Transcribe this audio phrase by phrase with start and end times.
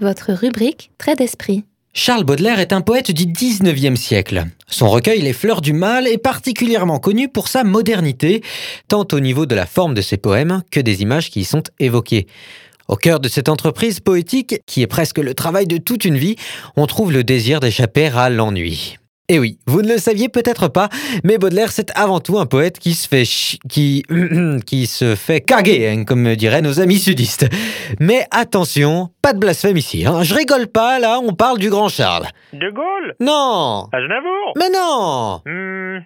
[0.00, 1.64] votre rubrique Trait d'esprit.
[1.92, 4.44] Charles Baudelaire est un poète du 19e siècle.
[4.68, 8.42] Son recueil Les Fleurs du Mal est particulièrement connu pour sa modernité,
[8.86, 11.64] tant au niveau de la forme de ses poèmes que des images qui y sont
[11.80, 12.28] évoquées.
[12.86, 16.36] Au cœur de cette entreprise poétique, qui est presque le travail de toute une vie,
[16.76, 18.99] on trouve le désir d'échapper à l'ennui.
[19.30, 20.88] Et oui, vous ne le saviez peut-être pas,
[21.22, 23.22] mais Baudelaire c'est avant tout un poète qui se fait
[23.68, 24.02] qui
[24.66, 27.46] qui se fait caguer, hein, comme diraient nos amis sudistes.
[28.00, 30.04] Mais attention, pas de blasphème ici.
[30.04, 30.24] Hein.
[30.24, 32.26] Je rigole pas, là, on parle du grand Charles.
[32.52, 33.14] De Gaulle?
[33.20, 33.86] Non.
[33.92, 35.42] Aznavour Mais non.
[35.46, 36.00] Hmm,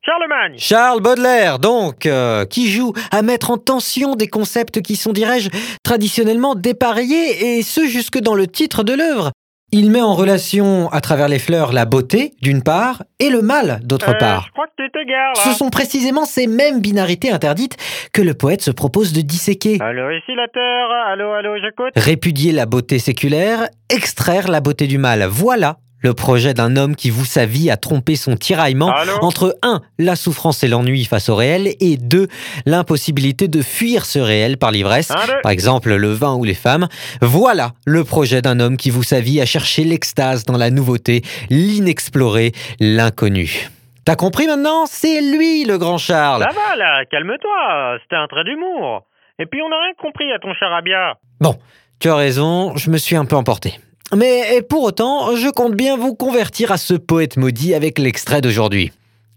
[0.00, 5.12] Charlemagne Charles Baudelaire, donc, euh, qui joue à mettre en tension des concepts qui sont,
[5.12, 5.50] dirais-je,
[5.82, 9.32] traditionnellement dépareillés, et ce jusque dans le titre de l'œuvre.
[9.76, 13.80] Il met en relation, à travers les fleurs, la beauté, d'une part, et le mal,
[13.82, 14.44] d'autre Euh, part.
[14.46, 15.42] Je crois que tu t'égares, là.
[15.42, 17.76] Ce sont précisément ces mêmes binarités interdites
[18.12, 19.78] que le poète se propose de disséquer.
[19.80, 20.90] Allô, ici la Terre.
[21.08, 21.90] Allô, allô, j'écoute.
[21.96, 25.24] Répudier la beauté séculaire, extraire la beauté du mal.
[25.28, 29.56] Voilà le projet d'un homme qui voue sa vie à tromper son tiraillement Allô entre
[29.62, 29.80] 1.
[29.98, 32.28] la souffrance et l'ennui face au réel et 2.
[32.66, 35.10] l'impossibilité de fuir ce réel par l'ivresse,
[35.42, 36.88] par exemple le vin ou les femmes.
[37.22, 41.22] Voilà le projet d'un homme qui voue sa vie à chercher l'extase dans la nouveauté,
[41.48, 43.70] l'inexploré, l'inconnu.
[44.04, 44.84] T'as compris maintenant?
[44.84, 46.42] C'est lui le grand Charles.
[46.42, 47.96] Ça va, là, calme-toi.
[48.02, 49.06] C'était un trait d'humour.
[49.38, 51.14] Et puis, on n'a rien compris à ton charabia.
[51.40, 51.56] Bon,
[51.98, 53.78] tu as raison, je me suis un peu emporté.
[54.12, 58.92] Mais pour autant, je compte bien vous convertir à ce poète maudit avec l'extrait d'aujourd'hui.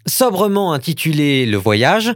[0.07, 2.13] Sobrement intitulé Le Voyage,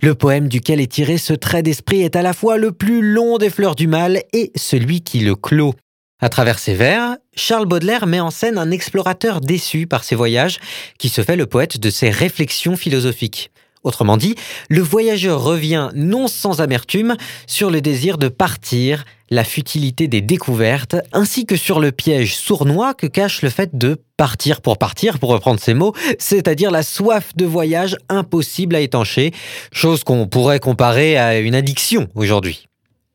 [0.00, 3.36] le poème duquel est tiré ce trait d'esprit est à la fois le plus long
[3.36, 5.74] des fleurs du mal et celui qui le clôt.
[6.20, 10.58] À travers ses vers, Charles Baudelaire met en scène un explorateur déçu par ses voyages
[10.98, 13.50] qui se fait le poète de ses réflexions philosophiques.
[13.84, 14.34] Autrement dit,
[14.68, 20.96] le voyageur revient non sans amertume sur le désir de partir, la futilité des découvertes,
[21.12, 25.30] ainsi que sur le piège sournois que cache le fait de partir pour partir, pour
[25.30, 29.32] reprendre ces mots, c'est-à-dire la soif de voyage impossible à étancher,
[29.70, 32.66] chose qu'on pourrait comparer à une addiction aujourd'hui.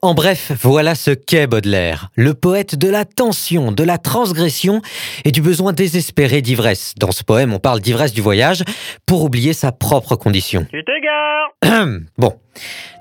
[0.02, 4.82] En bref, voilà ce qu'est Baudelaire, le poète de la tension, de la transgression
[5.26, 6.94] et du besoin désespéré d'ivresse.
[6.98, 8.64] Dans ce poème, on parle d'ivresse du voyage
[9.06, 10.66] pour oublier sa propre condition.
[10.72, 11.86] Tu t'égares.
[12.18, 12.34] Bon,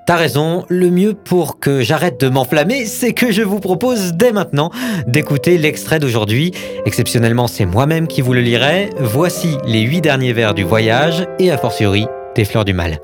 [0.07, 4.33] t'as raison, le mieux pour que j'arrête de m'enflammer, c'est que je vous propose dès
[4.33, 4.69] maintenant
[5.07, 6.51] d'écouter l'extrait d'aujourd'hui.
[6.85, 8.89] Exceptionnellement, c'est moi-même qui vous le lirai.
[8.97, 12.99] Voici les huit derniers vers du voyage et a fortiori des fleurs du mal.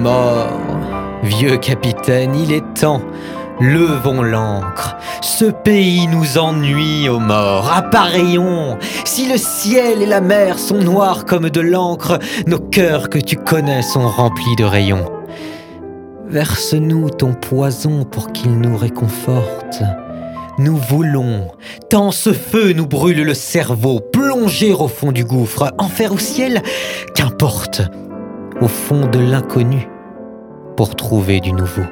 [0.00, 0.60] Mort,
[1.22, 3.02] vieux capitaine, il est temps.
[3.60, 4.96] Levons l'ancre.
[5.20, 7.70] Ce pays nous ennuie, ô mort.
[7.70, 8.78] Appareillons.
[9.04, 13.36] Si le ciel et la mer sont noirs comme de l'encre, nos cœurs que tu
[13.36, 15.04] connais sont remplis de rayons.
[16.26, 19.82] Verse-nous ton poison pour qu'il nous réconforte.
[20.58, 21.48] Nous voulons,
[21.90, 26.62] tant ce feu nous brûle le cerveau, plonger au fond du gouffre, enfer ou ciel,
[27.14, 27.82] qu'importe,
[28.60, 29.88] au fond de l'inconnu,
[30.76, 31.84] pour trouver du nouveau.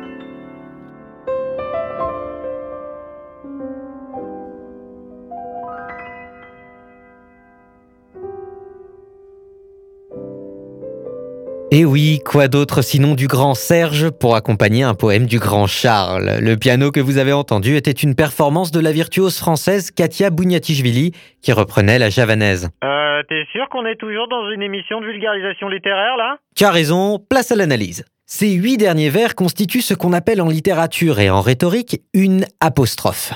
[11.71, 16.39] Et oui, quoi d'autre sinon du grand Serge pour accompagner un poème du grand Charles?
[16.41, 21.13] Le piano que vous avez entendu était une performance de la virtuose française Katia Bouniatichvili
[21.43, 22.71] qui reprenait la javanaise.
[22.83, 26.39] Euh, t'es sûr qu'on est toujours dans une émission de vulgarisation littéraire, là?
[26.57, 28.07] Tu as raison, place à l'analyse.
[28.25, 33.35] Ces huit derniers vers constituent ce qu'on appelle en littérature et en rhétorique une apostrophe.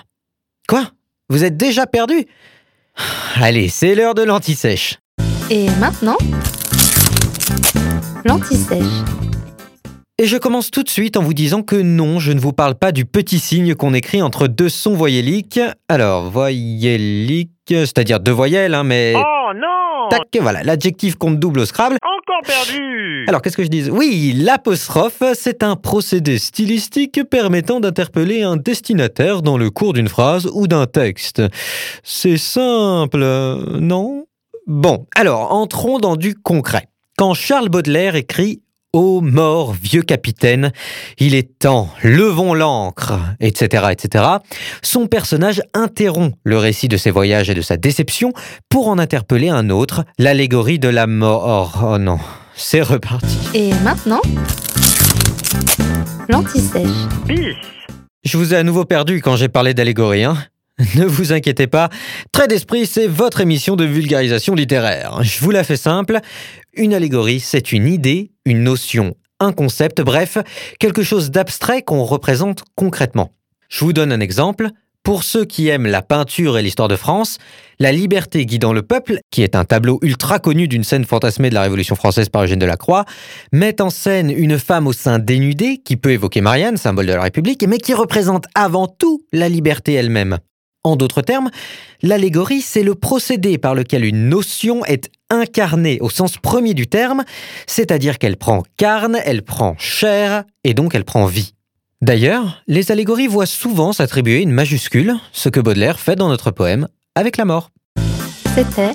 [0.66, 0.84] Quoi?
[1.28, 2.25] Vous êtes déjà perdu?
[3.43, 5.00] Allez, c'est l'heure de l'anti-sèche.
[5.50, 6.16] Et maintenant,
[8.25, 9.03] l'anti-sèche.
[10.19, 12.75] Et je commence tout de suite en vous disant que non, je ne vous parle
[12.75, 15.59] pas du petit signe qu'on écrit entre deux sons voyelliques.
[15.88, 19.14] Alors, voyellique, c'est-à-dire deux voyelles, hein, mais...
[19.17, 21.96] Oh non Tac, voilà, l'adjectif compte double au Scrabble.
[22.02, 23.91] Encore perdu Alors, qu'est-ce que je dis?
[23.91, 30.49] Oui, l'apostrophe, c'est un procédé stylistique permettant d'interpeller un destinataire dans le cours d'une phrase
[30.52, 31.43] ou d'un texte.
[32.05, 33.25] C'est simple,
[33.81, 34.26] non?
[34.67, 36.88] Bon, alors, entrons dans du concret.
[37.22, 40.72] Quand Charles Baudelaire écrit Ô mort, vieux capitaine,
[41.19, 44.24] il est temps, levons l'ancre, etc., etc.,
[44.82, 48.32] son personnage interrompt le récit de ses voyages et de sa déception
[48.69, 51.84] pour en interpeller un autre, l'allégorie de la mort.
[51.86, 52.19] Oh non,
[52.56, 53.38] c'est reparti.
[53.54, 54.22] Et maintenant,
[56.28, 56.88] l'anti-sèche.
[58.24, 60.38] Je vous ai à nouveau perdu quand j'ai parlé d'allégorie, hein
[60.94, 61.90] ne vous inquiétez pas,
[62.32, 65.22] Trait d'esprit, c'est votre émission de vulgarisation littéraire.
[65.22, 66.20] Je vous la fais simple.
[66.74, 70.38] Une allégorie, c'est une idée, une notion un concept, bref,
[70.78, 73.32] quelque chose d'abstrait qu'on représente concrètement.
[73.69, 74.69] Je vous donne un exemple.
[75.02, 77.38] Pour ceux qui aiment la peinture et l'histoire de France,
[77.80, 81.54] La liberté guidant le peuple, qui est un tableau ultra connu d'une scène fantasmée de
[81.54, 83.04] la Révolution française par Eugène Delacroix,
[83.50, 87.22] met en scène une femme au sein dénudé qui peut évoquer Marianne, symbole de la
[87.22, 90.38] République, mais qui représente avant tout la liberté elle-même.
[90.84, 91.50] En d'autres termes,
[92.02, 97.23] l'allégorie, c'est le procédé par lequel une notion est incarnée au sens premier du terme,
[97.69, 101.55] c'est-à-dire qu'elle prend carne, elle prend chair, et donc elle prend vie.
[102.00, 106.88] D'ailleurs, les allégories voient souvent s'attribuer une majuscule, ce que Baudelaire fait dans notre poème
[107.14, 107.70] avec la mort.
[108.56, 108.93] C'était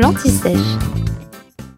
[0.00, 1.07] l'anti-sèche.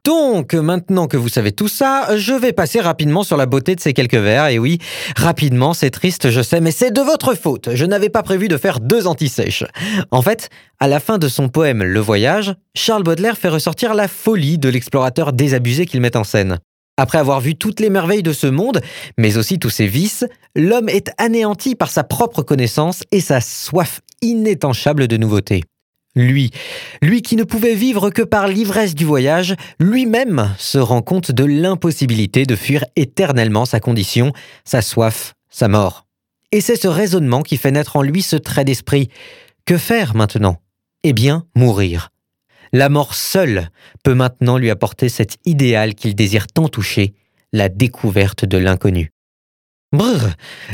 [0.04, 3.80] Donc, maintenant que vous savez tout ça, je vais passer rapidement sur la beauté de
[3.80, 4.46] ces quelques vers.
[4.46, 4.78] Et oui,
[5.16, 7.70] rapidement, c'est triste, je sais, mais c'est de votre faute.
[7.74, 9.64] Je n'avais pas prévu de faire deux antisèches.
[10.10, 10.48] En fait,
[10.78, 14.68] à la fin de son poème Le Voyage, Charles Baudelaire fait ressortir la folie de
[14.68, 16.58] l'explorateur désabusé qu'il met en scène.
[16.96, 18.80] Après avoir vu toutes les merveilles de ce monde,
[19.16, 24.00] mais aussi tous ses vices, l'homme est anéanti par sa propre connaissance et sa soif
[24.22, 25.62] inétanchable de nouveautés.
[26.16, 26.50] Lui,
[27.02, 31.44] lui qui ne pouvait vivre que par l'ivresse du voyage, lui-même se rend compte de
[31.44, 34.32] l'impossibilité de fuir éternellement sa condition,
[34.64, 36.06] sa soif, sa mort.
[36.50, 39.08] Et c'est ce raisonnement qui fait naître en lui ce trait d'esprit.
[39.66, 40.56] Que faire maintenant?
[41.04, 42.10] Eh bien, mourir.
[42.72, 43.68] La mort seule
[44.02, 47.14] peut maintenant lui apporter cet idéal qu'il désire tant toucher,
[47.52, 49.12] la découverte de l'inconnu.
[49.92, 50.20] Brr,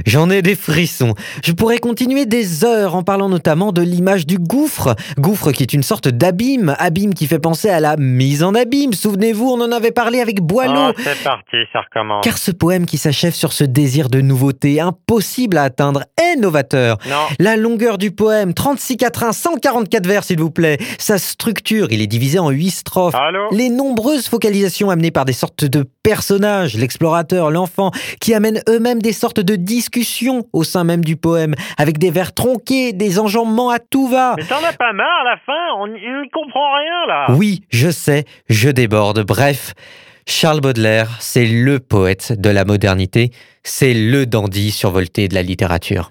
[0.05, 1.15] j'en ai des frissons.
[1.43, 4.95] Je pourrais continuer des heures en parlant notamment de l'image du gouffre.
[5.19, 8.93] Gouffre qui est une sorte d'abîme, abîme qui fait penser à la mise en abîme.
[8.93, 10.91] Souvenez-vous, on en avait parlé avec Boileau.
[10.91, 12.23] Oh, c'est parti, ça recommence.
[12.25, 16.99] Car ce poème qui s'achève sur ce désir de nouveauté impossible à atteindre est novateur.
[17.09, 20.77] Non, La longueur du poème, 36 quatrains, 144 vers s'il vous plaît.
[20.99, 23.15] Sa structure, il est divisé en 8 strophes.
[23.15, 29.01] allô Les nombreuses focalisations amenées par des sortes de personnages, l'explorateur, l'enfant, qui amènent eux-mêmes
[29.07, 33.71] des sortes de discussions au sein même du poème, avec des vers tronqués, des enjambements
[33.71, 34.35] à tout va.
[34.37, 37.89] Mais t'en as pas marre à la fin On n'y comprend rien là Oui, je
[37.89, 39.21] sais, je déborde.
[39.25, 39.75] Bref,
[40.27, 43.31] Charles Baudelaire, c'est le poète de la modernité,
[43.63, 46.11] c'est le dandy survolté de la littérature.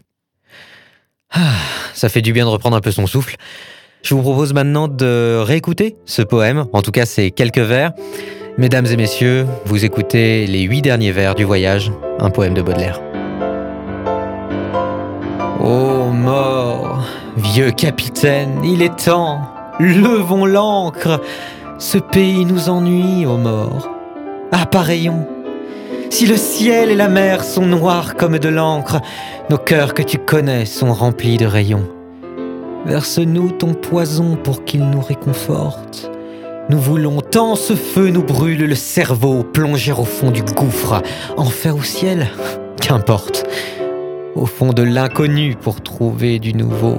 [1.33, 1.51] Ah,
[1.91, 3.35] ça fait du bien de reprendre un peu son souffle.
[4.03, 7.91] Je vous propose maintenant de réécouter ce poème, en tout cas ces quelques vers.
[8.57, 13.01] Mesdames et messieurs, vous écoutez les huit derniers vers du voyage, un poème de Baudelaire.
[15.61, 17.05] Ô mort,
[17.35, 19.41] vieux capitaine, il est temps,
[19.77, 21.19] levons l'ancre.
[21.79, 23.89] Ce pays nous ennuie, ô mort.
[24.53, 25.27] Ah, pareillons.
[26.09, 29.01] Si le ciel et la mer sont noirs comme de l'encre,
[29.49, 31.89] nos cœurs que tu connais sont remplis de rayons.
[32.85, 36.09] Verse-nous ton poison pour qu'il nous réconforte.
[36.67, 41.01] Nous voulons tant ce feu nous brûle le cerveau, plonger au fond du gouffre,
[41.37, 42.27] enfer ou ciel,
[42.81, 43.45] qu'importe,
[44.35, 46.97] au fond de l'inconnu pour trouver du nouveau.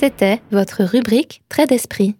[0.00, 2.14] C'était votre rubrique Très d'esprit.